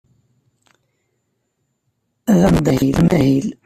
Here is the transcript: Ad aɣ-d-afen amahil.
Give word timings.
Ad 2.31 2.41
aɣ-d-afen 2.47 2.91
amahil. 3.01 3.47